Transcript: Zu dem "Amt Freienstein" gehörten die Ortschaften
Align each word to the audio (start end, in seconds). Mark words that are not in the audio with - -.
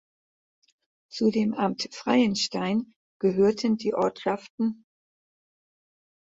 Zu 1.11 1.29
dem 1.29 1.53
"Amt 1.53 1.89
Freienstein" 1.93 2.95
gehörten 3.21 3.77
die 3.77 3.93
Ortschaften 3.93 4.83